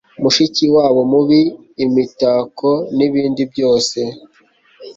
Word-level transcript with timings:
mushikiwabo 0.21 1.01
mubi, 1.11 1.41
imitako 1.85 2.69
nibindi 2.95 3.41
byose 3.51 3.99